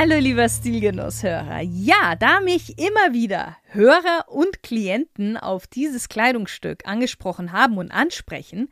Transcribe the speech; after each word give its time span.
Hallo 0.00 0.14
lieber 0.16 0.48
Stilgenusshörer. 0.48 1.60
Ja, 1.62 2.14
da 2.14 2.38
mich 2.38 2.78
immer 2.78 3.14
wieder 3.14 3.56
Hörer 3.64 4.26
und 4.28 4.62
Klienten 4.62 5.36
auf 5.36 5.66
dieses 5.66 6.08
Kleidungsstück 6.08 6.86
angesprochen 6.86 7.50
haben 7.50 7.78
und 7.78 7.90
ansprechen, 7.90 8.68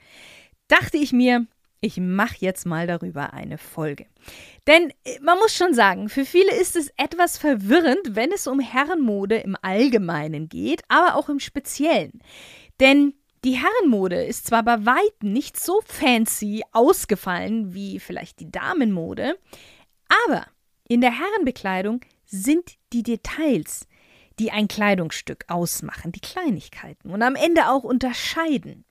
dachte 0.68 0.98
ich 0.98 1.12
mir, 1.12 1.46
ich 1.80 1.98
mache 1.98 2.36
jetzt 2.38 2.64
mal 2.64 2.86
darüber 2.86 3.32
eine 3.32 3.58
Folge. 3.58 4.06
Denn 4.68 4.90
äh, 5.02 5.18
man 5.20 5.36
muss 5.38 5.52
schon 5.52 5.74
sagen, 5.74 6.08
für 6.08 6.24
viele 6.24 6.54
ist 6.54 6.76
es 6.76 6.92
etwas 6.96 7.38
verwirrend, 7.38 8.14
wenn 8.14 8.30
es 8.30 8.46
um 8.46 8.60
Herrenmode 8.60 9.38
im 9.38 9.56
Allgemeinen 9.60 10.48
geht, 10.48 10.82
aber 10.86 11.16
auch 11.16 11.28
im 11.28 11.40
Speziellen. 11.40 12.20
Denn 12.78 13.14
die 13.44 13.58
Herrenmode 13.60 14.22
ist 14.22 14.46
zwar 14.46 14.62
bei 14.62 14.86
weitem 14.86 15.32
nicht 15.32 15.58
so 15.58 15.82
fancy 15.84 16.62
ausgefallen 16.70 17.74
wie 17.74 17.98
vielleicht 17.98 18.38
die 18.38 18.52
Damenmode, 18.52 19.36
aber 20.24 20.46
in 20.88 21.00
der 21.00 21.12
Herrenbekleidung 21.12 22.00
sind 22.24 22.76
die 22.92 23.02
Details, 23.02 23.86
die 24.38 24.50
ein 24.50 24.68
Kleidungsstück 24.68 25.44
ausmachen, 25.48 26.12
die 26.12 26.20
Kleinigkeiten 26.20 27.10
und 27.10 27.22
am 27.22 27.34
Ende 27.34 27.68
auch 27.68 27.84
unterscheiden. 27.84 28.84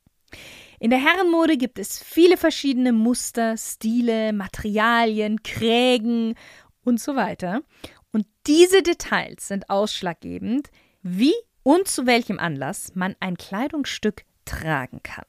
In 0.80 0.90
der 0.90 1.00
Herrenmode 1.00 1.58
gibt 1.58 1.80
es 1.80 2.04
viele 2.04 2.38
verschiedene 2.38 2.92
Muster, 2.92 3.56
Stile, 3.58 4.34
Materialien, 4.34 5.42
Krägen 5.44 6.36
und 6.84 7.00
so 7.00 7.16
weiter. 7.16 7.62
Und 8.12 8.28
diese 8.48 8.84
Details 8.84 9.48
sind 9.48 9.70
ausschlaggebend, 9.70 10.70
wie 11.02 11.34
und 11.64 11.88
zu 11.88 12.06
welchem 12.06 12.40
Anlass 12.40 12.94
man 12.96 13.16
ein 13.20 13.38
Kleidungsstück 13.38 14.24
tragen 14.46 15.02
kann. 15.02 15.26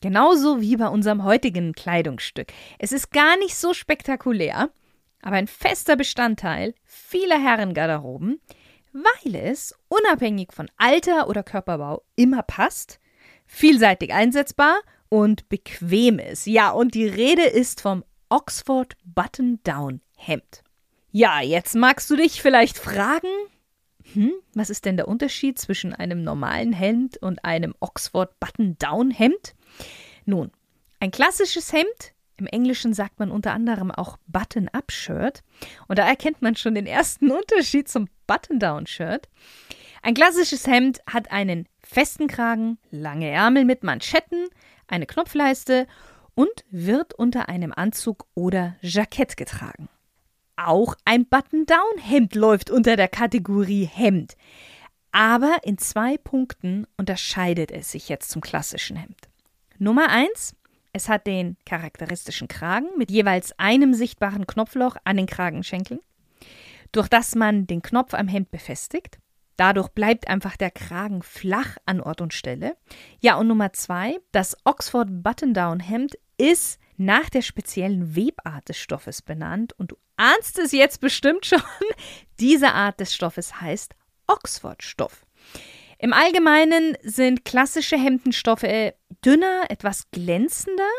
Genauso 0.00 0.60
wie 0.60 0.76
bei 0.76 0.88
unserem 0.88 1.24
heutigen 1.24 1.72
Kleidungsstück. 1.72 2.52
Es 2.78 2.92
ist 2.92 3.10
gar 3.10 3.36
nicht 3.38 3.56
so 3.56 3.74
spektakulär, 3.74 4.70
aber 5.22 5.36
ein 5.36 5.46
fester 5.46 5.96
Bestandteil 5.96 6.74
vieler 6.84 7.38
Herrengarderoben, 7.40 8.40
weil 8.92 9.34
es, 9.34 9.74
unabhängig 9.88 10.52
von 10.52 10.70
Alter 10.76 11.28
oder 11.28 11.42
Körperbau, 11.42 12.02
immer 12.14 12.42
passt 12.42 13.00
vielseitig 13.46 14.12
einsetzbar 14.12 14.80
und 15.08 15.48
bequem 15.48 16.18
ist. 16.18 16.46
Ja, 16.46 16.70
und 16.70 16.94
die 16.94 17.06
Rede 17.06 17.44
ist 17.44 17.80
vom 17.80 18.04
Oxford 18.28 18.96
Button-Down 19.04 20.00
Hemd. 20.16 20.62
Ja, 21.12 21.40
jetzt 21.40 21.74
magst 21.74 22.10
du 22.10 22.16
dich 22.16 22.42
vielleicht 22.42 22.76
fragen, 22.78 23.28
hm, 24.12 24.32
was 24.54 24.70
ist 24.70 24.84
denn 24.84 24.96
der 24.96 25.08
Unterschied 25.08 25.58
zwischen 25.58 25.92
einem 25.92 26.22
normalen 26.22 26.72
Hemd 26.72 27.18
und 27.18 27.44
einem 27.44 27.74
Oxford 27.80 28.38
Button-Down 28.40 29.10
Hemd? 29.10 29.54
Nun, 30.24 30.50
ein 31.00 31.10
klassisches 31.10 31.72
Hemd, 31.72 32.12
im 32.38 32.46
Englischen 32.46 32.94
sagt 32.94 33.18
man 33.18 33.30
unter 33.30 33.52
anderem 33.52 33.90
auch 33.90 34.18
Button-Up-Shirt, 34.26 35.42
und 35.88 35.98
da 35.98 36.06
erkennt 36.06 36.42
man 36.42 36.56
schon 36.56 36.74
den 36.74 36.86
ersten 36.86 37.30
Unterschied 37.32 37.88
zum 37.88 38.08
Button-Down-Shirt. 38.26 39.28
Ein 40.02 40.14
klassisches 40.14 40.66
Hemd 40.66 41.00
hat 41.10 41.32
einen 41.32 41.66
festen 41.82 42.28
Kragen, 42.28 42.78
lange 42.90 43.28
Ärmel 43.28 43.64
mit 43.64 43.82
Manschetten, 43.82 44.48
eine 44.86 45.06
Knopfleiste 45.06 45.86
und 46.34 46.64
wird 46.70 47.14
unter 47.14 47.48
einem 47.48 47.72
Anzug 47.72 48.26
oder 48.34 48.76
Jackett 48.82 49.36
getragen. 49.36 49.88
Auch 50.56 50.94
ein 51.04 51.26
Button-Down-Hemd 51.26 52.34
läuft 52.34 52.70
unter 52.70 52.96
der 52.96 53.08
Kategorie 53.08 53.84
Hemd. 53.84 54.36
Aber 55.12 55.56
in 55.64 55.78
zwei 55.78 56.18
Punkten 56.18 56.86
unterscheidet 56.96 57.70
es 57.70 57.90
sich 57.90 58.08
jetzt 58.08 58.30
zum 58.30 58.42
klassischen 58.42 58.96
Hemd. 58.96 59.28
Nummer 59.78 60.08
eins: 60.08 60.54
Es 60.96 61.10
hat 61.10 61.26
den 61.26 61.58
charakteristischen 61.66 62.48
Kragen 62.48 62.88
mit 62.96 63.10
jeweils 63.10 63.52
einem 63.58 63.92
sichtbaren 63.92 64.46
Knopfloch 64.46 64.96
an 65.04 65.18
den 65.18 65.26
Kragenschenkeln, 65.26 66.00
durch 66.90 67.08
das 67.08 67.34
man 67.34 67.66
den 67.66 67.82
Knopf 67.82 68.14
am 68.14 68.28
Hemd 68.28 68.50
befestigt. 68.50 69.18
Dadurch 69.58 69.90
bleibt 69.90 70.26
einfach 70.28 70.56
der 70.56 70.70
Kragen 70.70 71.22
flach 71.22 71.76
an 71.84 72.00
Ort 72.00 72.22
und 72.22 72.32
Stelle. 72.32 72.78
Ja, 73.20 73.36
und 73.36 73.46
Nummer 73.46 73.74
zwei, 73.74 74.20
das 74.32 74.56
Oxford 74.64 75.22
Button-Down 75.22 75.80
Hemd 75.80 76.16
ist 76.38 76.80
nach 76.96 77.28
der 77.28 77.42
speziellen 77.42 78.16
Webart 78.16 78.70
des 78.70 78.78
Stoffes 78.78 79.20
benannt 79.20 79.74
und 79.78 79.92
du 79.92 79.96
ahnst 80.16 80.58
es 80.58 80.72
jetzt 80.72 81.02
bestimmt 81.02 81.44
schon. 81.44 81.60
Diese 82.40 82.72
Art 82.72 83.00
des 83.00 83.14
Stoffes 83.14 83.60
heißt 83.60 83.94
Oxford-Stoff. 84.28 85.26
Im 85.98 86.12
Allgemeinen 86.12 86.96
sind 87.02 87.44
klassische 87.44 87.96
Hemdenstoffe 87.96 88.94
dünner, 89.24 89.64
etwas 89.68 90.10
glänzender. 90.10 90.90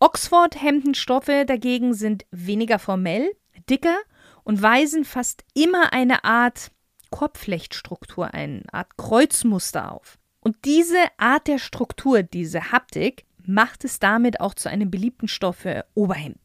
Oxford-Hemdenstoffe 0.00 1.46
dagegen 1.46 1.94
sind 1.94 2.24
weniger 2.30 2.78
formell, 2.78 3.30
dicker 3.70 3.98
und 4.44 4.60
weisen 4.60 5.04
fast 5.04 5.44
immer 5.54 5.92
eine 5.92 6.24
Art 6.24 6.70
Korbflechtstruktur, 7.10 8.34
eine 8.34 8.62
Art 8.72 8.96
Kreuzmuster 8.96 9.92
auf. 9.92 10.18
Und 10.40 10.56
diese 10.64 10.98
Art 11.18 11.46
der 11.46 11.58
Struktur, 11.58 12.24
diese 12.24 12.72
Haptik, 12.72 13.24
macht 13.44 13.84
es 13.84 14.00
damit 14.00 14.40
auch 14.40 14.54
zu 14.54 14.68
einem 14.68 14.90
beliebten 14.90 15.28
Stoff 15.28 15.58
für 15.58 15.84
Oberhemden. 15.94 16.40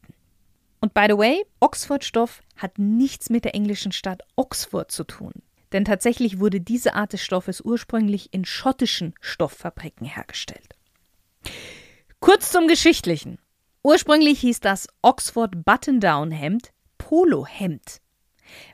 Und 0.80 0.94
by 0.94 1.06
the 1.08 1.18
way, 1.18 1.44
Oxford-Stoff 1.60 2.42
hat 2.56 2.78
nichts 2.78 3.30
mit 3.30 3.44
der 3.44 3.54
englischen 3.54 3.90
Stadt 3.90 4.22
Oxford 4.36 4.92
zu 4.92 5.04
tun. 5.04 5.32
Denn 5.72 5.84
tatsächlich 5.84 6.38
wurde 6.38 6.60
diese 6.60 6.94
Art 6.94 7.12
des 7.12 7.22
Stoffes 7.22 7.60
ursprünglich 7.60 8.32
in 8.32 8.44
schottischen 8.44 9.14
Stofffabriken 9.20 10.06
hergestellt. 10.06 10.76
Kurz 12.20 12.50
zum 12.50 12.68
Geschichtlichen. 12.68 13.38
Ursprünglich 13.82 14.40
hieß 14.40 14.60
das 14.60 14.88
Oxford 15.02 15.64
Button-Down-Hemd 15.64 16.72
Polohemd 16.98 18.00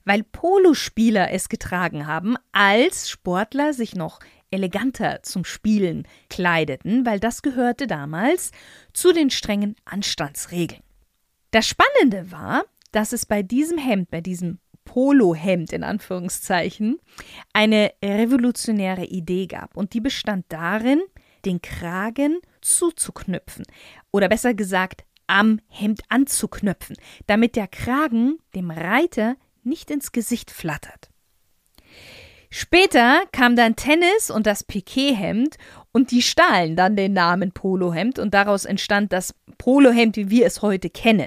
weil 0.04 0.22
Polospieler 0.22 1.30
es 1.30 1.48
getragen 1.48 2.06
haben, 2.06 2.36
als 2.52 3.08
Sportler 3.08 3.72
sich 3.72 3.94
noch 3.94 4.20
eleganter 4.50 5.22
zum 5.22 5.44
Spielen 5.44 6.06
kleideten, 6.30 7.04
weil 7.04 7.18
das 7.18 7.42
gehörte 7.42 7.86
damals 7.86 8.52
zu 8.92 9.12
den 9.12 9.30
strengen 9.30 9.74
Anstandsregeln. 9.84 10.82
Das 11.50 11.66
Spannende 11.66 12.30
war, 12.30 12.64
dass 12.92 13.12
es 13.12 13.26
bei 13.26 13.42
diesem 13.42 13.78
Hemd, 13.78 14.10
bei 14.10 14.20
diesem 14.20 14.58
Polohemd 14.84 15.72
in 15.72 15.84
Anführungszeichen, 15.84 16.98
eine 17.52 17.92
revolutionäre 18.02 19.04
Idee 19.04 19.46
gab. 19.46 19.76
Und 19.76 19.94
die 19.94 20.00
bestand 20.00 20.46
darin, 20.48 21.02
den 21.44 21.60
Kragen 21.62 22.40
zuzuknüpfen. 22.60 23.64
Oder 24.10 24.28
besser 24.28 24.54
gesagt, 24.54 25.04
am 25.26 25.60
Hemd 25.68 26.02
anzuknöpfen, 26.08 26.96
damit 27.26 27.56
der 27.56 27.68
Kragen 27.68 28.38
dem 28.54 28.70
Reiter 28.70 29.36
nicht 29.62 29.90
ins 29.90 30.12
Gesicht 30.12 30.50
flattert. 30.50 31.10
Später 32.50 33.24
kam 33.32 33.56
dann 33.56 33.74
Tennis 33.74 34.30
und 34.30 34.46
das 34.46 34.62
Piquet-Hemd 34.62 35.56
und 35.92 36.12
die 36.12 36.22
stahlen 36.22 36.76
dann 36.76 36.94
den 36.94 37.12
Namen 37.12 37.50
Polohemd 37.50 38.20
und 38.20 38.32
daraus 38.32 38.64
entstand 38.64 39.12
das 39.12 39.34
Polohemd, 39.58 40.16
wie 40.16 40.30
wir 40.30 40.46
es 40.46 40.62
heute 40.62 40.88
kennen. 40.88 41.26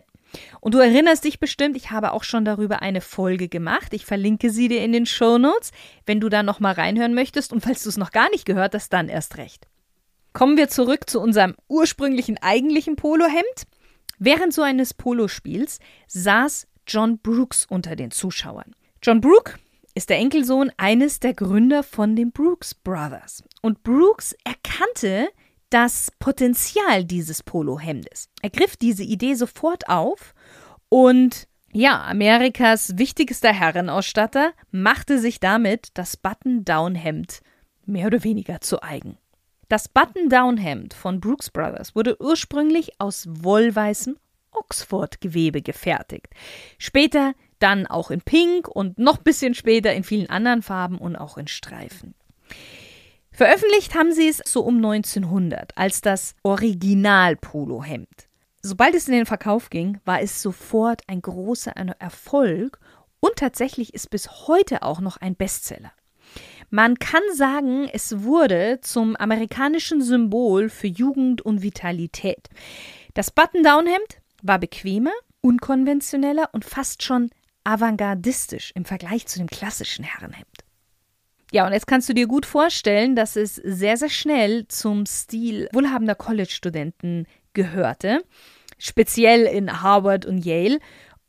Und 0.59 0.73
du 0.73 0.79
erinnerst 0.79 1.23
dich 1.23 1.39
bestimmt, 1.39 1.77
ich 1.77 1.91
habe 1.91 2.11
auch 2.11 2.23
schon 2.23 2.45
darüber 2.45 2.81
eine 2.81 3.01
Folge 3.01 3.47
gemacht. 3.47 3.93
Ich 3.93 4.05
verlinke 4.05 4.49
sie 4.49 4.67
dir 4.67 4.83
in 4.83 4.91
den 4.91 5.05
Show 5.05 5.37
Notes, 5.37 5.71
wenn 6.05 6.19
du 6.19 6.29
da 6.29 6.43
noch 6.43 6.59
mal 6.59 6.73
reinhören 6.73 7.13
möchtest 7.13 7.53
und 7.53 7.61
falls 7.61 7.83
du 7.83 7.89
es 7.89 7.97
noch 7.97 8.11
gar 8.11 8.29
nicht 8.29 8.45
gehört 8.45 8.73
hast, 8.73 8.91
dann 8.93 9.09
erst 9.09 9.37
recht. 9.37 9.67
Kommen 10.33 10.57
wir 10.57 10.69
zurück 10.69 11.09
zu 11.09 11.19
unserem 11.19 11.55
ursprünglichen 11.67 12.37
eigentlichen 12.37 12.95
Polohemd. 12.95 13.63
Während 14.19 14.53
so 14.53 14.61
eines 14.61 14.93
Polospiels 14.93 15.79
saß 16.07 16.67
John 16.87 17.19
Brooks 17.19 17.65
unter 17.65 17.95
den 17.95 18.11
Zuschauern. 18.11 18.75
John 19.01 19.21
Brooke 19.21 19.53
ist 19.93 20.09
der 20.09 20.17
Enkelsohn 20.17 20.71
eines 20.77 21.19
der 21.19 21.33
Gründer 21.33 21.81
von 21.81 22.15
den 22.15 22.31
Brooks 22.31 22.75
Brothers. 22.75 23.43
Und 23.61 23.83
Brooks 23.83 24.35
erkannte 24.43 25.29
das 25.69 26.11
Potenzial 26.19 27.03
dieses 27.03 27.43
Polohemdes. 27.43 28.29
Er 28.41 28.49
griff 28.49 28.77
diese 28.77 29.03
Idee 29.03 29.35
sofort 29.35 29.89
auf 29.89 30.33
und 30.89 31.47
ja, 31.73 32.01
Amerikas 32.05 32.97
wichtigster 32.97 33.53
Herrenausstatter 33.53 34.53
machte 34.71 35.19
sich 35.19 35.39
damit 35.39 35.89
das 35.93 36.17
Button-Down-Hemd 36.17 37.41
mehr 37.85 38.07
oder 38.07 38.23
weniger 38.23 38.61
zu 38.61 38.81
eigen. 38.81 39.17
Das 39.69 39.89
Button-Down-Hemd 39.89 40.93
von 40.93 41.19
Brooks 41.19 41.49
Brothers 41.49 41.93
wurde 41.93 42.21
ursprünglich 42.21 42.99
aus 42.99 43.27
wollweißem 43.27 44.17
Oxford-Gewebe 44.51 45.61
gefertigt. 45.61 46.27
Später 46.77 47.33
dann 47.59 47.85
auch 47.85 48.11
in 48.11 48.21
Pink 48.21 48.67
und 48.67 48.97
noch 48.97 49.17
ein 49.17 49.23
bisschen 49.23 49.53
später 49.53 49.93
in 49.93 50.03
vielen 50.03 50.29
anderen 50.29 50.61
Farben 50.61 50.97
und 50.97 51.15
auch 51.15 51.37
in 51.37 51.47
Streifen. 51.47 52.15
Veröffentlicht 53.37 53.93
haben 53.93 54.11
sie 54.13 54.29
es 54.29 54.41
so 54.47 54.61
um 54.61 54.77
1900 54.77 55.77
als 55.77 56.01
das 56.01 56.33
Original-Polohemd. 56.41 58.27
Sobald 58.63 58.95
es 58.95 59.07
in 59.07 59.13
den 59.13 59.27
Verkauf 59.27 59.69
ging, 59.69 59.99
war 60.05 60.23
es 60.23 60.41
sofort 60.41 61.03
ein 61.05 61.21
großer 61.21 61.71
Erfolg 61.99 62.79
und 63.19 63.35
tatsächlich 63.35 63.93
ist 63.93 64.09
bis 64.09 64.47
heute 64.47 64.81
auch 64.81 65.01
noch 65.01 65.17
ein 65.17 65.35
Bestseller. 65.35 65.91
Man 66.71 66.97
kann 66.97 67.21
sagen, 67.35 67.87
es 67.93 68.23
wurde 68.23 68.79
zum 68.81 69.15
amerikanischen 69.15 70.01
Symbol 70.01 70.67
für 70.69 70.87
Jugend 70.87 71.43
und 71.43 71.61
Vitalität. 71.61 72.49
Das 73.13 73.29
Button-Down-Hemd 73.29 74.19
war 74.41 74.57
bequemer, 74.57 75.13
unkonventioneller 75.41 76.49
und 76.53 76.65
fast 76.65 77.03
schon 77.03 77.29
avantgardistisch 77.63 78.71
im 78.73 78.85
Vergleich 78.85 79.27
zu 79.27 79.37
dem 79.37 79.47
klassischen 79.47 80.05
Herrenhemd. 80.05 80.66
Ja, 81.51 81.65
und 81.65 81.73
jetzt 81.73 81.87
kannst 81.87 82.09
du 82.09 82.13
dir 82.13 82.27
gut 82.27 82.45
vorstellen, 82.45 83.15
dass 83.15 83.35
es 83.35 83.55
sehr, 83.55 83.95
sehr 83.97 84.09
schnell 84.09 84.67
zum 84.67 85.05
Stil 85.05 85.69
wohlhabender 85.71 86.15
College-Studenten 86.15 87.25
gehörte, 87.53 88.23
speziell 88.77 89.43
in 89.45 89.81
Harvard 89.81 90.25
und 90.25 90.45
Yale. 90.45 90.79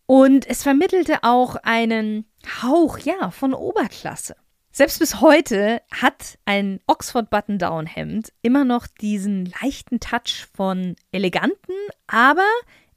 Und 0.06 0.48
es 0.48 0.62
vermittelte 0.62 1.18
auch 1.22 1.56
einen 1.56 2.26
Hauch, 2.62 2.98
ja, 2.98 3.30
von 3.30 3.54
Oberklasse. 3.54 4.34
Selbst 4.72 4.98
bis 4.98 5.20
heute 5.20 5.82
hat 5.90 6.38
ein 6.44 6.80
Oxford 6.86 7.30
Button-Down-Hemd 7.30 8.32
immer 8.42 8.64
noch 8.64 8.86
diesen 8.86 9.52
leichten 9.62 10.00
Touch 10.00 10.46
von 10.54 10.96
eleganten, 11.10 11.74
aber 12.06 12.46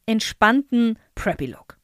entspannten 0.06 1.00
Preppy-Look. 1.16 1.81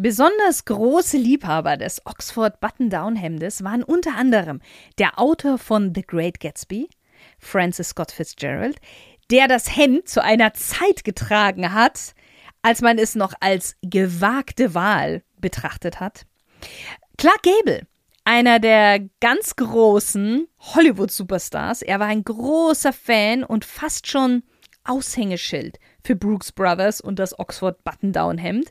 Besonders 0.00 0.64
große 0.64 1.16
Liebhaber 1.16 1.76
des 1.76 2.06
Oxford 2.06 2.60
Button-Down-Hemdes 2.60 3.64
waren 3.64 3.82
unter 3.82 4.14
anderem 4.14 4.60
der 4.96 5.18
Autor 5.18 5.58
von 5.58 5.92
The 5.92 6.02
Great 6.02 6.38
Gatsby, 6.38 6.88
Francis 7.40 7.88
Scott 7.88 8.12
Fitzgerald, 8.12 8.76
der 9.32 9.48
das 9.48 9.76
Hemd 9.76 10.08
zu 10.08 10.22
einer 10.22 10.54
Zeit 10.54 11.02
getragen 11.02 11.72
hat, 11.72 12.14
als 12.62 12.80
man 12.80 12.96
es 12.96 13.16
noch 13.16 13.32
als 13.40 13.74
gewagte 13.82 14.72
Wahl 14.72 15.24
betrachtet 15.40 15.98
hat. 15.98 16.26
Clark 17.16 17.42
Gable, 17.42 17.84
einer 18.22 18.60
der 18.60 19.00
ganz 19.20 19.56
großen 19.56 20.46
Hollywood-Superstars, 20.60 21.82
er 21.82 21.98
war 21.98 22.06
ein 22.06 22.22
großer 22.22 22.92
Fan 22.92 23.42
und 23.42 23.64
fast 23.64 24.06
schon 24.06 24.44
Aushängeschild 24.84 25.80
für 26.04 26.14
Brooks 26.16 26.52
Brothers 26.52 27.00
und 27.00 27.18
das 27.18 27.38
Oxford 27.38 27.82
Button-Down-Hemd, 27.84 28.70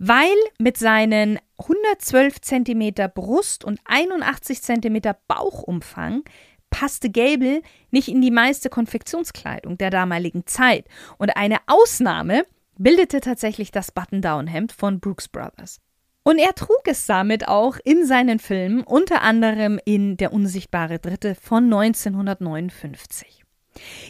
weil 0.00 0.34
mit 0.58 0.78
seinen 0.78 1.38
112 1.58 2.40
cm 2.40 2.94
Brust 3.14 3.64
und 3.64 3.78
81 3.84 4.62
cm 4.62 5.02
Bauchumfang 5.28 6.24
passte 6.70 7.10
Gable 7.10 7.60
nicht 7.90 8.08
in 8.08 8.22
die 8.22 8.30
meiste 8.30 8.70
Konfektionskleidung 8.70 9.76
der 9.76 9.90
damaligen 9.90 10.46
Zeit. 10.46 10.86
Und 11.18 11.36
eine 11.36 11.58
Ausnahme 11.66 12.46
bildete 12.78 13.20
tatsächlich 13.20 13.72
das 13.72 13.92
Button-Down-Hemd 13.92 14.72
von 14.72 15.00
Brooks 15.00 15.28
Brothers. 15.28 15.80
Und 16.22 16.38
er 16.38 16.54
trug 16.54 16.82
es 16.86 17.04
damit 17.04 17.46
auch 17.48 17.76
in 17.84 18.06
seinen 18.06 18.38
Filmen, 18.38 18.82
unter 18.82 19.20
anderem 19.20 19.78
in 19.84 20.16
Der 20.16 20.32
unsichtbare 20.32 20.98
Dritte 20.98 21.34
von 21.34 21.64
1959. 21.64 23.44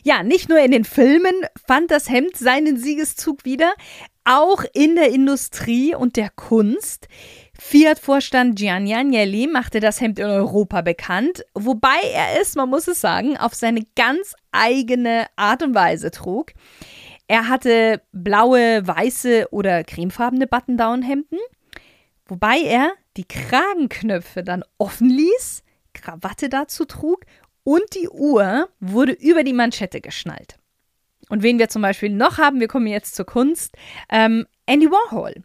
Ja, 0.02 0.22
nicht 0.22 0.48
nur 0.48 0.58
in 0.60 0.70
den 0.70 0.84
Filmen 0.84 1.34
fand 1.66 1.90
das 1.90 2.08
Hemd 2.08 2.36
seinen 2.36 2.78
Siegeszug 2.78 3.44
wieder, 3.44 3.72
auch 4.30 4.64
in 4.74 4.94
der 4.94 5.10
Industrie 5.10 5.92
und 5.92 6.16
der 6.16 6.30
Kunst. 6.30 7.08
Fiat-Vorstand 7.58 8.56
Gianni 8.56 8.94
Agnelli 8.94 9.48
machte 9.48 9.80
das 9.80 10.00
Hemd 10.00 10.20
in 10.20 10.26
Europa 10.26 10.82
bekannt, 10.82 11.44
wobei 11.54 11.98
er 12.14 12.40
es, 12.40 12.54
man 12.54 12.70
muss 12.70 12.86
es 12.86 13.00
sagen, 13.00 13.36
auf 13.36 13.54
seine 13.54 13.82
ganz 13.96 14.34
eigene 14.52 15.26
Art 15.34 15.64
und 15.64 15.74
Weise 15.74 16.12
trug. 16.12 16.52
Er 17.26 17.48
hatte 17.48 18.02
blaue, 18.12 18.86
weiße 18.86 19.48
oder 19.50 19.82
cremefarbene 19.82 20.46
Button-Down-Hemden, 20.46 21.38
wobei 22.26 22.60
er 22.60 22.92
die 23.16 23.26
Kragenknöpfe 23.26 24.44
dann 24.44 24.62
offen 24.78 25.10
ließ, 25.10 25.64
Krawatte 25.92 26.48
dazu 26.48 26.84
trug 26.84 27.24
und 27.64 27.82
die 27.94 28.08
Uhr 28.08 28.68
wurde 28.78 29.12
über 29.12 29.42
die 29.42 29.52
Manschette 29.52 30.00
geschnallt. 30.00 30.59
Und 31.30 31.42
wen 31.42 31.58
wir 31.58 31.68
zum 31.68 31.80
Beispiel 31.80 32.10
noch 32.10 32.36
haben, 32.36 32.60
wir 32.60 32.68
kommen 32.68 32.86
jetzt 32.86 33.14
zur 33.14 33.24
Kunst, 33.24 33.74
ähm, 34.10 34.46
Andy 34.66 34.90
Warhol. 34.90 35.42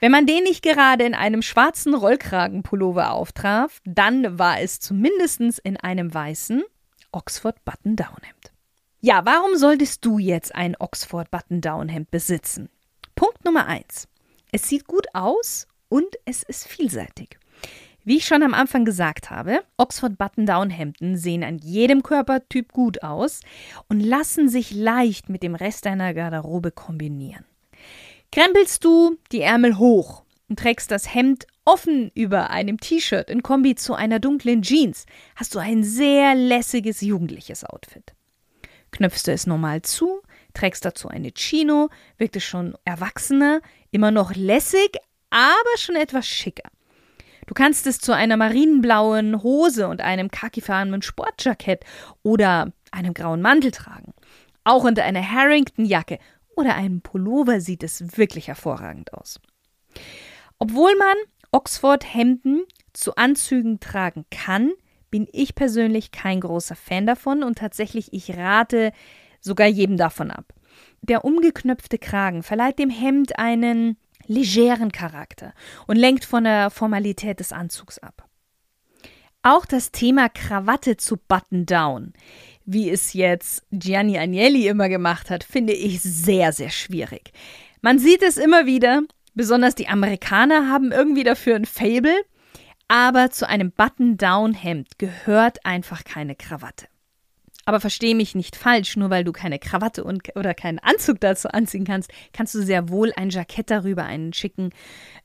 Wenn 0.00 0.12
man 0.12 0.26
den 0.26 0.44
nicht 0.44 0.62
gerade 0.62 1.04
in 1.04 1.14
einem 1.14 1.42
schwarzen 1.42 1.94
Rollkragenpullover 1.94 3.12
auftraf, 3.12 3.80
dann 3.84 4.38
war 4.38 4.60
es 4.60 4.80
zumindest 4.80 5.58
in 5.62 5.76
einem 5.76 6.12
weißen 6.12 6.64
Oxford 7.12 7.64
Button-Down-Hemd. 7.64 8.52
Ja, 9.00 9.24
warum 9.24 9.56
solltest 9.56 10.04
du 10.04 10.18
jetzt 10.18 10.54
ein 10.54 10.76
Oxford 10.78 11.30
Button-Down-Hemd 11.30 12.10
besitzen? 12.10 12.70
Punkt 13.14 13.44
Nummer 13.44 13.66
eins: 13.66 14.08
Es 14.52 14.68
sieht 14.68 14.86
gut 14.86 15.06
aus 15.12 15.66
und 15.88 16.16
es 16.24 16.42
ist 16.42 16.66
vielseitig. 16.66 17.38
Wie 18.06 18.18
ich 18.18 18.24
schon 18.24 18.44
am 18.44 18.54
Anfang 18.54 18.84
gesagt 18.84 19.30
habe, 19.30 19.64
Oxford 19.78 20.16
Button-Down-Hemden 20.16 21.16
sehen 21.16 21.42
an 21.42 21.58
jedem 21.58 22.04
Körpertyp 22.04 22.72
gut 22.72 23.02
aus 23.02 23.40
und 23.88 23.98
lassen 23.98 24.48
sich 24.48 24.70
leicht 24.70 25.28
mit 25.28 25.42
dem 25.42 25.56
Rest 25.56 25.86
deiner 25.86 26.14
Garderobe 26.14 26.70
kombinieren. 26.70 27.44
Krempelst 28.30 28.84
du 28.84 29.16
die 29.32 29.40
Ärmel 29.40 29.78
hoch 29.78 30.22
und 30.48 30.60
trägst 30.60 30.92
das 30.92 31.12
Hemd 31.12 31.48
offen 31.64 32.12
über 32.14 32.50
einem 32.50 32.78
T-Shirt 32.78 33.28
in 33.28 33.42
Kombi 33.42 33.74
zu 33.74 33.94
einer 33.94 34.20
dunklen 34.20 34.62
Jeans, 34.62 35.04
hast 35.34 35.56
du 35.56 35.58
ein 35.58 35.82
sehr 35.82 36.36
lässiges 36.36 37.00
jugendliches 37.00 37.64
Outfit. 37.64 38.14
Knöpfst 38.92 39.24
du 39.26 39.32
es 39.32 39.48
normal 39.48 39.82
zu, 39.82 40.22
trägst 40.54 40.84
dazu 40.84 41.08
eine 41.08 41.32
Chino, 41.32 41.88
wirkt 42.18 42.36
es 42.36 42.44
schon 42.44 42.78
erwachsener, 42.84 43.62
immer 43.90 44.12
noch 44.12 44.32
lässig, 44.36 44.96
aber 45.30 45.76
schon 45.76 45.96
etwas 45.96 46.28
schicker. 46.28 46.70
Du 47.46 47.54
kannst 47.54 47.86
es 47.86 47.98
zu 47.98 48.12
einer 48.12 48.36
marineblauen 48.36 49.42
Hose 49.42 49.88
und 49.88 50.00
einem 50.00 50.30
khakifarbenen 50.30 51.02
Sportjackett 51.02 51.84
oder 52.22 52.72
einem 52.90 53.14
grauen 53.14 53.40
Mantel 53.40 53.70
tragen. 53.70 54.12
Auch 54.64 54.84
unter 54.84 55.04
einer 55.04 55.28
Harrington-Jacke 55.28 56.18
oder 56.56 56.74
einem 56.74 57.02
Pullover 57.02 57.60
sieht 57.60 57.82
es 57.82 58.16
wirklich 58.18 58.48
hervorragend 58.48 59.12
aus. 59.14 59.40
Obwohl 60.58 60.96
man 60.96 61.16
Oxford-Hemden 61.52 62.64
zu 62.92 63.14
Anzügen 63.14 63.78
tragen 63.78 64.24
kann, 64.30 64.72
bin 65.10 65.28
ich 65.32 65.54
persönlich 65.54 66.10
kein 66.10 66.40
großer 66.40 66.74
Fan 66.74 67.06
davon 67.06 67.42
und 67.42 67.58
tatsächlich 67.58 68.12
ich 68.12 68.36
rate 68.36 68.92
sogar 69.40 69.68
jedem 69.68 69.96
davon 69.96 70.30
ab. 70.30 70.52
Der 71.02 71.24
umgeknöpfte 71.24 71.98
Kragen 71.98 72.42
verleiht 72.42 72.78
dem 72.78 72.90
Hemd 72.90 73.38
einen 73.38 73.96
legeren 74.26 74.92
Charakter 74.92 75.52
und 75.86 75.96
lenkt 75.96 76.24
von 76.24 76.44
der 76.44 76.70
Formalität 76.70 77.40
des 77.40 77.52
Anzugs 77.52 77.98
ab. 77.98 78.28
Auch 79.42 79.64
das 79.64 79.92
Thema 79.92 80.28
Krawatte 80.28 80.96
zu 80.96 81.16
Button 81.16 81.66
Down, 81.66 82.14
wie 82.64 82.90
es 82.90 83.12
jetzt 83.12 83.64
Gianni 83.70 84.18
Agnelli 84.18 84.66
immer 84.66 84.88
gemacht 84.88 85.30
hat, 85.30 85.44
finde 85.44 85.72
ich 85.72 86.02
sehr, 86.02 86.52
sehr 86.52 86.70
schwierig. 86.70 87.32
Man 87.80 88.00
sieht 88.00 88.22
es 88.22 88.38
immer 88.38 88.66
wieder, 88.66 89.02
besonders 89.34 89.76
die 89.76 89.88
Amerikaner 89.88 90.68
haben 90.68 90.90
irgendwie 90.90 91.22
dafür 91.22 91.54
ein 91.54 91.64
Fable, 91.64 92.24
aber 92.88 93.30
zu 93.30 93.48
einem 93.48 93.70
Button-Down-Hemd 93.70 94.98
gehört 94.98 95.64
einfach 95.64 96.02
keine 96.04 96.34
Krawatte. 96.34 96.86
Aber 97.66 97.80
verstehe 97.80 98.14
mich 98.14 98.36
nicht 98.36 98.54
falsch, 98.54 98.96
nur 98.96 99.10
weil 99.10 99.24
du 99.24 99.32
keine 99.32 99.58
Krawatte 99.58 100.04
und, 100.04 100.34
oder 100.36 100.54
keinen 100.54 100.78
Anzug 100.78 101.20
dazu 101.20 101.48
anziehen 101.48 101.84
kannst, 101.84 102.10
kannst 102.32 102.54
du 102.54 102.62
sehr 102.62 102.88
wohl 102.88 103.12
ein 103.16 103.28
Jackett 103.28 103.70
darüber, 103.70 104.04
einen 104.04 104.32
schicken 104.32 104.70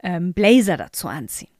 ähm, 0.03 0.33
Blazer 0.33 0.75
dazu 0.75 1.07
anziehen. 1.07 1.51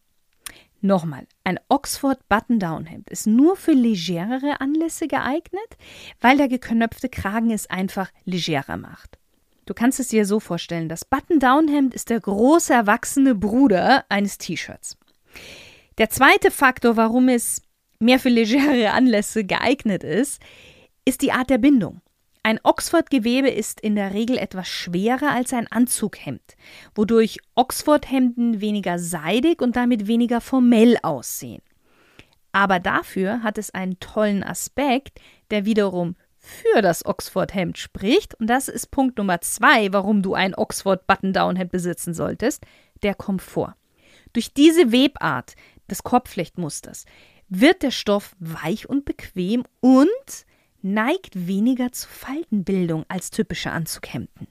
Nochmal, 0.82 1.28
ein 1.44 1.60
Oxford 1.70 2.28
Button-Down-Hemd 2.28 3.12
ist 3.12 3.28
nur 3.28 3.56
für 3.56 3.74
legerere 3.74 4.60
Anlässe 4.60 5.08
geeignet, 5.08 5.78
weil 6.20 6.38
der 6.38 6.48
geknöpfte 6.48 7.08
Kragen 7.08 7.52
es 7.52 7.70
einfach 7.70 8.10
legerer 8.26 8.78
macht. 8.78 9.20
Du 9.68 9.76
kannst 9.76 10.00
es 10.00 10.08
dir 10.08 10.26
so 10.26 10.40
vorstellen, 10.40 10.90
das 10.90 11.06
Button-Down-Hemd 11.06 11.94
ist 11.94 12.10
der 12.10 12.20
große 12.20 12.74
erwachsene 12.74 13.36
Bruder 13.36 14.06
eines 14.10 14.40
T-Shirts. 14.40 14.98
Der 16.00 16.10
zweite 16.10 16.50
Faktor, 16.50 16.98
warum 16.98 17.30
es 17.30 17.62
mehr 18.00 18.20
für 18.20 18.30
legere 18.30 18.90
Anlässe 18.92 19.44
geeignet 19.44 20.04
ist, 20.04 20.42
ist 21.06 21.22
die 21.22 21.32
Art 21.32 21.50
der 21.50 21.58
Bindung. 21.58 22.02
Ein 22.44 22.60
Oxford-Gewebe 22.64 23.50
ist 23.50 23.80
in 23.82 23.96
der 23.96 24.14
Regel 24.14 24.38
etwas 24.38 24.68
schwerer 24.68 25.32
als 25.32 25.54
ein 25.54 25.68
Anzughemd, 25.68 26.56
wodurch 26.96 27.38
Oxford-Hemden 27.54 28.62
weniger 28.62 28.98
seidig 28.98 29.62
und 29.62 29.76
damit 29.76 30.08
weniger 30.08 30.42
formell 30.42 30.98
aussehen. 31.04 31.62
Aber 32.52 32.80
dafür 32.80 33.44
hat 33.44 33.58
es 33.58 33.74
einen 33.74 34.00
tollen 34.00 34.44
Aspekt, 34.44 35.20
der 35.52 35.66
wiederum 35.66 36.16
für 36.38 36.82
das 36.82 37.06
Oxford-Hemd 37.06 37.78
spricht. 37.78 38.34
Und 38.36 38.48
das 38.48 38.68
ist 38.68 38.90
Punkt 38.90 39.20
Nummer 39.20 39.40
zwei, 39.42 39.94
warum 39.94 40.24
du 40.24 40.34
ein 40.34 40.56
Oxford 40.56 41.06
Button-Down-Hemd 41.06 41.72
besitzen 41.72 42.16
solltest: 42.16 42.66
der 43.04 43.14
Komfort. 43.14 43.76
Durch 44.34 44.54
diese 44.54 44.92
Webart 44.92 45.54
des 45.90 46.04
Korbflechtmusters 46.04 47.06
wird 47.48 47.84
der 47.84 47.92
Stoff 47.92 48.36
weich 48.40 48.90
und 48.90 49.06
bequem 49.06 49.64
und 49.80 50.46
neigt 50.84 51.48
weniger 51.48 51.92
zu 51.92 52.08
Faltenbildung 52.08 53.06
als 53.08 53.32
typische 53.32 53.72
Anzughemden. 53.72 54.48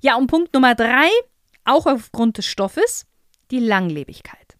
Ja, 0.00 0.16
und 0.16 0.26
Punkt 0.26 0.52
Nummer 0.54 0.74
drei, 0.74 1.08
auch 1.64 1.86
aufgrund 1.86 2.38
des 2.38 2.46
Stoffes, 2.46 3.06
die 3.50 3.58
Langlebigkeit. 3.58 4.56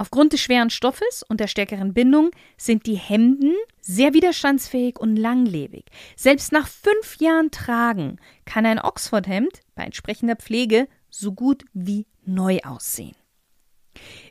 Aufgrund 0.00 0.32
des 0.32 0.40
schweren 0.40 0.70
Stoffes 0.70 1.24
und 1.28 1.40
der 1.40 1.48
stärkeren 1.48 1.92
Bindung 1.92 2.30
sind 2.56 2.86
die 2.86 2.94
Hemden 2.94 3.54
sehr 3.80 4.14
widerstandsfähig 4.14 4.98
und 4.98 5.16
langlebig. 5.16 5.86
Selbst 6.14 6.52
nach 6.52 6.68
fünf 6.68 7.16
Jahren 7.18 7.50
Tragen 7.50 8.20
kann 8.44 8.64
ein 8.64 8.78
Oxford-Hemd 8.78 9.60
bei 9.74 9.82
entsprechender 9.82 10.36
Pflege 10.36 10.86
so 11.10 11.32
gut 11.32 11.64
wie 11.72 12.06
neu 12.24 12.60
aussehen. 12.62 13.16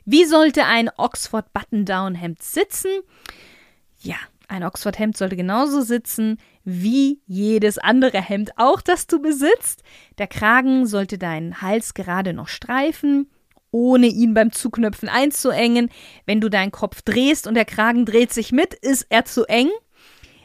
Wie 0.06 0.24
sollte 0.24 0.64
ein 0.64 0.90
Oxford 0.96 1.52
Button-Down-Hemd 1.52 2.42
sitzen? 2.42 2.90
Ja, 4.00 4.16
ein 4.48 4.64
Oxford-Hemd 4.64 5.16
sollte 5.16 5.36
genauso 5.36 5.82
sitzen 5.82 6.38
wie 6.64 7.20
jedes 7.26 7.78
andere 7.78 8.20
Hemd 8.20 8.50
auch, 8.56 8.80
das 8.80 9.06
du 9.06 9.20
besitzt. 9.20 9.82
Der 10.18 10.26
Kragen 10.26 10.86
sollte 10.86 11.18
deinen 11.18 11.62
Hals 11.62 11.94
gerade 11.94 12.32
noch 12.32 12.48
streifen 12.48 13.28
ohne 13.70 14.06
ihn 14.06 14.34
beim 14.34 14.52
Zuknöpfen 14.52 15.08
einzuengen. 15.08 15.90
Wenn 16.26 16.40
du 16.40 16.48
deinen 16.48 16.72
Kopf 16.72 17.02
drehst 17.02 17.46
und 17.46 17.54
der 17.54 17.64
Kragen 17.64 18.06
dreht 18.06 18.32
sich 18.32 18.52
mit, 18.52 18.74
ist 18.74 19.06
er 19.10 19.24
zu 19.24 19.44
eng. 19.44 19.68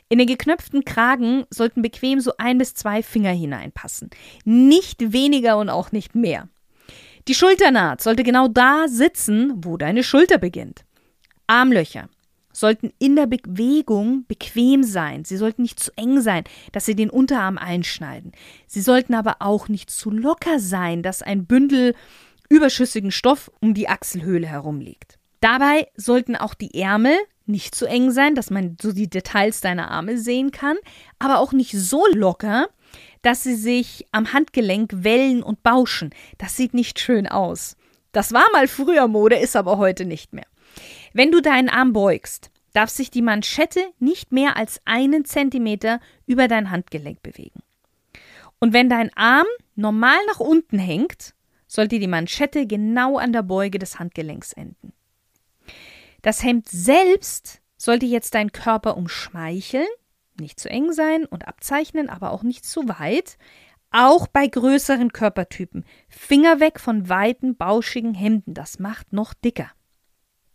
In 0.09 0.19
den 0.19 0.27
geknöpften 0.27 0.85
Kragen 0.85 1.45
sollten 1.49 1.81
bequem 1.81 2.19
so 2.19 2.33
ein 2.37 2.57
bis 2.57 2.73
zwei 2.75 3.01
Finger 3.01 3.31
hineinpassen. 3.31 4.09
Nicht 4.43 5.13
weniger 5.13 5.57
und 5.57 5.69
auch 5.69 5.91
nicht 5.91 6.15
mehr. 6.15 6.49
Die 7.27 7.33
Schulternaht 7.33 8.01
sollte 8.01 8.23
genau 8.23 8.47
da 8.47 8.87
sitzen, 8.87 9.53
wo 9.55 9.77
deine 9.77 10.03
Schulter 10.03 10.37
beginnt. 10.37 10.83
Armlöcher 11.47 12.09
sollten 12.53 12.93
in 12.99 13.17
der 13.17 13.27
Bewegung 13.27 14.25
bequem 14.27 14.83
sein. 14.83 15.25
Sie 15.25 15.37
sollten 15.37 15.63
nicht 15.63 15.79
zu 15.79 15.91
eng 15.97 16.21
sein, 16.21 16.45
dass 16.71 16.85
sie 16.85 16.95
den 16.95 17.09
Unterarm 17.09 17.57
einschneiden. 17.57 18.31
Sie 18.67 18.81
sollten 18.81 19.13
aber 19.13 19.37
auch 19.39 19.67
nicht 19.67 19.89
zu 19.89 20.11
locker 20.11 20.59
sein, 20.59 21.03
dass 21.03 21.21
ein 21.21 21.45
Bündel 21.45 21.95
überschüssigen 22.49 23.11
Stoff 23.11 23.51
um 23.59 23.73
die 23.73 23.89
Achselhöhle 23.89 24.47
herum 24.47 24.79
liegt. 24.79 25.17
Dabei 25.41 25.87
sollten 25.97 26.37
auch 26.37 26.53
die 26.53 26.79
Ärmel 26.79 27.17
nicht 27.45 27.75
zu 27.75 27.85
eng 27.85 28.11
sein, 28.11 28.35
dass 28.35 28.49
man 28.49 28.77
so 28.81 28.93
die 28.93 29.09
Details 29.09 29.59
deiner 29.59 29.91
Arme 29.91 30.17
sehen 30.17 30.51
kann, 30.51 30.77
aber 31.19 31.39
auch 31.39 31.51
nicht 31.51 31.73
so 31.73 32.05
locker, 32.13 32.69
dass 33.21 33.43
sie 33.43 33.55
sich 33.55 34.07
am 34.11 34.31
Handgelenk 34.31 34.91
wellen 35.03 35.43
und 35.43 35.63
bauschen. 35.63 36.11
Das 36.37 36.55
sieht 36.55 36.73
nicht 36.73 36.99
schön 36.99 37.27
aus. 37.27 37.75
Das 38.11 38.31
war 38.31 38.45
mal 38.53 38.67
früher 38.67 39.07
Mode, 39.07 39.37
ist 39.37 39.55
aber 39.55 39.77
heute 39.77 40.05
nicht 40.05 40.33
mehr. 40.33 40.45
Wenn 41.13 41.31
du 41.31 41.41
deinen 41.41 41.69
Arm 41.69 41.93
beugst, 41.93 42.49
darf 42.73 42.89
sich 42.89 43.11
die 43.11 43.21
Manschette 43.21 43.85
nicht 43.99 44.31
mehr 44.31 44.57
als 44.57 44.81
einen 44.85 45.25
Zentimeter 45.25 45.99
über 46.25 46.47
dein 46.47 46.71
Handgelenk 46.71 47.21
bewegen. 47.21 47.61
Und 48.59 48.73
wenn 48.73 48.89
dein 48.89 49.15
Arm 49.15 49.45
normal 49.75 50.17
nach 50.27 50.39
unten 50.39 50.79
hängt, 50.79 51.35
sollte 51.67 51.99
die 51.99 52.07
Manschette 52.07 52.65
genau 52.65 53.17
an 53.17 53.31
der 53.31 53.43
Beuge 53.43 53.77
des 53.77 53.99
Handgelenks 53.99 54.53
enden. 54.53 54.93
Das 56.23 56.43
Hemd 56.43 56.67
selbst 56.69 57.61
sollte 57.77 58.05
jetzt 58.05 58.33
deinen 58.33 58.51
Körper 58.51 58.97
umschmeicheln, 58.97 59.87
nicht 60.39 60.59
zu 60.59 60.69
eng 60.69 60.93
sein 60.93 61.25
und 61.25 61.47
abzeichnen, 61.47 62.09
aber 62.09 62.31
auch 62.31 62.43
nicht 62.43 62.65
zu 62.65 62.87
weit. 62.87 63.37
Auch 63.91 64.25
bei 64.25 64.47
größeren 64.47 65.13
Körpertypen. 65.13 65.85
Finger 66.09 66.59
weg 66.59 66.79
von 66.79 67.09
weiten, 67.09 67.55
bauschigen 67.55 68.15
Hemden, 68.15 68.55
das 68.55 68.79
macht 68.79 69.13
noch 69.13 69.35
dicker. 69.35 69.69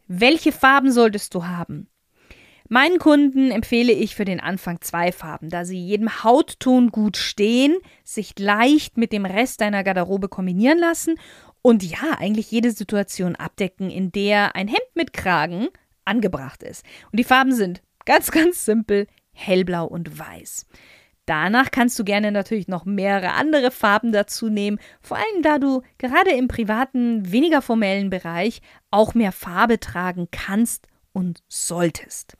Welche 0.09 0.53
Farben 0.53 0.91
solltest 0.91 1.35
du 1.35 1.47
haben? 1.47 1.88
Meinen 2.71 2.99
Kunden 2.99 3.50
empfehle 3.50 3.93
ich 3.93 4.15
für 4.15 4.25
den 4.25 4.41
Anfang 4.41 4.81
zwei 4.81 5.12
Farben, 5.12 5.50
da 5.50 5.65
sie 5.65 5.79
jedem 5.79 6.25
Hautton 6.25 6.91
gut 6.91 7.17
stehen, 7.19 7.77
sich 8.05 8.38
leicht 8.38 8.97
mit 8.97 9.12
dem 9.12 9.27
Rest 9.27 9.61
deiner 9.61 9.85
Garderobe 9.85 10.29
kombinieren 10.29 10.79
lassen 10.79 11.17
und 11.61 11.83
ja, 11.83 12.17
eigentlich 12.19 12.50
jede 12.50 12.71
Situation 12.71 13.37
abdecken, 13.37 13.91
in 13.91 14.11
der 14.11 14.57
ein 14.57 14.69
Hemd 14.69 14.91
mit 14.95 15.12
Kragen 15.12 15.69
angebracht 16.07 16.62
ist. 16.62 16.85
Und 17.12 17.19
die 17.19 17.25
Farben 17.25 17.53
sind 17.53 17.83
ganz, 18.07 18.31
ganz 18.33 18.65
simpel 18.65 19.07
hellblau 19.33 19.87
und 19.87 20.19
weiß. 20.19 20.67
Danach 21.29 21.71
kannst 21.71 21.99
du 21.99 22.05
gerne 22.05 22.33
natürlich 22.33 22.69
noch 22.69 22.87
mehrere 22.87 23.33
andere 23.33 23.71
Farben 23.71 24.13
dazu 24.13 24.49
nehmen, 24.49 24.79
vor 25.03 25.19
allem 25.19 25.43
da 25.43 25.59
du 25.59 25.83
gerade 25.99 26.31
im 26.31 26.49
privaten, 26.49 27.31
weniger 27.31 27.61
formellen 27.61 28.09
Bereich 28.09 28.63
auch 28.91 29.13
mehr 29.13 29.31
Farbe 29.31 29.79
tragen 29.79 30.29
kannst 30.31 30.87
und 31.13 31.43
solltest. 31.47 32.39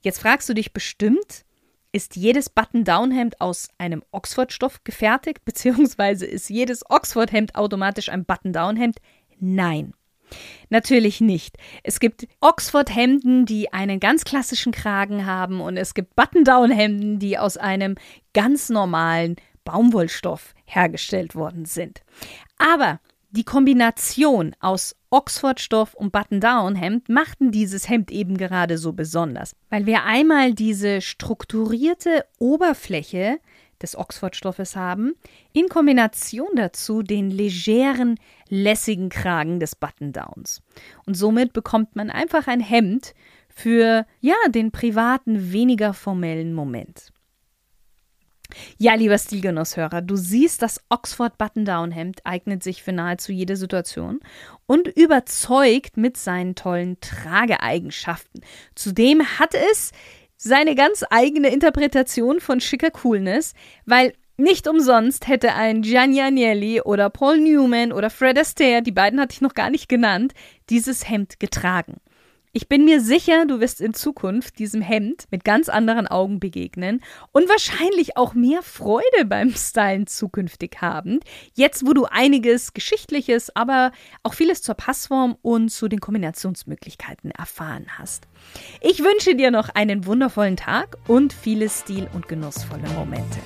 Jetzt 0.00 0.20
fragst 0.20 0.48
du 0.48 0.54
dich 0.54 0.72
bestimmt, 0.72 1.44
ist 1.92 2.16
jedes 2.16 2.48
Button-Down-Hemd 2.48 3.38
aus 3.42 3.68
einem 3.76 4.02
Oxford-Stoff 4.12 4.82
gefertigt, 4.82 5.40
beziehungsweise 5.44 6.24
ist 6.24 6.48
jedes 6.48 6.88
Oxford-Hemd 6.88 7.54
automatisch 7.54 8.08
ein 8.08 8.24
Button-Down-Hemd? 8.24 8.96
Nein. 9.40 9.92
Natürlich 10.70 11.20
nicht. 11.20 11.56
Es 11.82 12.00
gibt 12.00 12.26
Oxford-Hemden, 12.40 13.46
die 13.46 13.72
einen 13.72 14.00
ganz 14.00 14.24
klassischen 14.24 14.72
Kragen 14.72 15.26
haben 15.26 15.60
und 15.60 15.76
es 15.76 15.94
gibt 15.94 16.14
Button-Down-Hemden, 16.16 17.18
die 17.18 17.38
aus 17.38 17.56
einem 17.56 17.96
ganz 18.34 18.68
normalen 18.68 19.36
Baumwollstoff 19.64 20.54
hergestellt 20.64 21.34
worden 21.34 21.64
sind. 21.64 22.02
Aber 22.58 23.00
die 23.30 23.44
Kombination 23.44 24.56
aus 24.60 24.96
Oxford-Stoff 25.10 25.92
und 25.94 26.12
Button-Down-Hemd 26.12 27.10
machten 27.10 27.50
dieses 27.50 27.88
Hemd 27.88 28.10
eben 28.10 28.38
gerade 28.38 28.78
so 28.78 28.94
besonders, 28.94 29.54
weil 29.68 29.84
wir 29.84 30.04
einmal 30.04 30.54
diese 30.54 31.02
strukturierte 31.02 32.24
Oberfläche 32.38 33.38
des 33.82 33.96
Oxford-Stoffes 33.96 34.76
haben, 34.76 35.14
in 35.52 35.68
Kombination 35.68 36.48
dazu 36.56 37.02
den 37.02 37.30
legeren, 37.30 38.18
lässigen 38.48 39.08
Kragen 39.08 39.60
des 39.60 39.76
Button-Downs. 39.76 40.62
Und 41.06 41.14
somit 41.14 41.52
bekommt 41.52 41.96
man 41.96 42.10
einfach 42.10 42.46
ein 42.46 42.60
Hemd 42.60 43.14
für, 43.48 44.06
ja, 44.20 44.36
den 44.48 44.70
privaten, 44.70 45.52
weniger 45.52 45.94
formellen 45.94 46.54
Moment. 46.54 47.12
Ja, 48.78 48.94
lieber 48.94 49.18
Stilgenusshörer, 49.18 50.00
du 50.00 50.16
siehst, 50.16 50.62
das 50.62 50.80
Oxford 50.88 51.36
Button-Down-Hemd 51.36 52.20
eignet 52.24 52.62
sich 52.62 52.82
für 52.82 52.92
nahezu 52.92 53.30
jede 53.30 53.56
Situation 53.56 54.20
und 54.66 54.88
überzeugt 54.88 55.98
mit 55.98 56.16
seinen 56.16 56.54
tollen 56.54 56.98
Trageeigenschaften. 57.00 58.40
Zudem 58.74 59.22
hat 59.38 59.54
es 59.54 59.92
seine 60.38 60.74
ganz 60.74 61.04
eigene 61.10 61.48
Interpretation 61.48 62.40
von 62.40 62.60
schicker 62.60 62.90
Coolness, 62.90 63.54
weil 63.84 64.14
nicht 64.36 64.68
umsonst 64.68 65.26
hätte 65.26 65.54
ein 65.54 65.82
Gianni 65.82 66.22
Agnelli 66.22 66.80
oder 66.80 67.10
Paul 67.10 67.38
Newman 67.38 67.92
oder 67.92 68.08
Fred 68.08 68.38
Astaire, 68.38 68.82
die 68.82 68.92
beiden 68.92 69.20
hatte 69.20 69.34
ich 69.34 69.40
noch 69.40 69.54
gar 69.54 69.68
nicht 69.68 69.88
genannt, 69.88 70.32
dieses 70.70 71.08
Hemd 71.10 71.40
getragen. 71.40 71.96
Ich 72.52 72.68
bin 72.68 72.84
mir 72.84 73.00
sicher, 73.00 73.44
du 73.46 73.60
wirst 73.60 73.80
in 73.80 73.92
Zukunft 73.92 74.58
diesem 74.58 74.80
Hemd 74.80 75.26
mit 75.30 75.44
ganz 75.44 75.68
anderen 75.68 76.06
Augen 76.06 76.40
begegnen 76.40 77.02
und 77.32 77.48
wahrscheinlich 77.48 78.16
auch 78.16 78.34
mehr 78.34 78.62
Freude 78.62 79.24
beim 79.26 79.54
Stylen 79.54 80.06
zukünftig 80.06 80.78
haben. 80.80 81.20
Jetzt, 81.54 81.86
wo 81.86 81.92
du 81.92 82.06
einiges 82.06 82.72
Geschichtliches, 82.72 83.54
aber 83.54 83.92
auch 84.22 84.34
vieles 84.34 84.62
zur 84.62 84.76
Passform 84.76 85.36
und 85.42 85.68
zu 85.68 85.88
den 85.88 86.00
Kombinationsmöglichkeiten 86.00 87.30
erfahren 87.30 87.86
hast. 87.98 88.26
Ich 88.80 89.00
wünsche 89.00 89.34
dir 89.34 89.50
noch 89.50 89.68
einen 89.68 90.06
wundervollen 90.06 90.56
Tag 90.56 90.96
und 91.06 91.32
viele 91.32 91.68
stil- 91.68 92.08
und 92.14 92.28
genussvolle 92.28 92.88
Momente. 92.94 93.38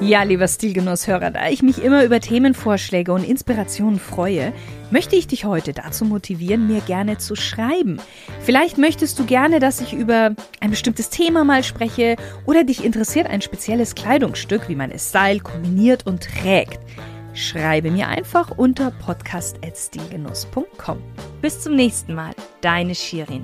Ja, 0.00 0.22
lieber 0.22 0.48
Stilgenusshörer, 0.48 1.30
da 1.30 1.50
ich 1.50 1.62
mich 1.62 1.84
immer 1.84 2.04
über 2.04 2.20
Themenvorschläge 2.20 3.12
und 3.12 3.22
Inspirationen 3.22 4.00
freue, 4.00 4.54
möchte 4.90 5.14
ich 5.14 5.26
dich 5.26 5.44
heute 5.44 5.74
dazu 5.74 6.06
motivieren, 6.06 6.66
mir 6.66 6.80
gerne 6.80 7.18
zu 7.18 7.36
schreiben. 7.36 8.00
Vielleicht 8.40 8.78
möchtest 8.78 9.18
du 9.18 9.26
gerne, 9.26 9.60
dass 9.60 9.82
ich 9.82 9.92
über 9.92 10.34
ein 10.60 10.70
bestimmtes 10.70 11.10
Thema 11.10 11.44
mal 11.44 11.62
spreche 11.62 12.16
oder 12.46 12.64
dich 12.64 12.82
interessiert 12.82 13.28
ein 13.28 13.42
spezielles 13.42 13.94
Kleidungsstück, 13.94 14.70
wie 14.70 14.74
man 14.74 14.90
es 14.90 15.10
Style 15.10 15.40
kombiniert 15.40 16.06
und 16.06 16.22
trägt. 16.22 16.80
Schreibe 17.34 17.90
mir 17.90 18.08
einfach 18.08 18.56
unter 18.56 18.92
podcast.stilgenuss.com. 18.92 20.96
Bis 21.42 21.60
zum 21.60 21.76
nächsten 21.76 22.14
Mal, 22.14 22.32
deine 22.62 22.94
Shirin. 22.94 23.42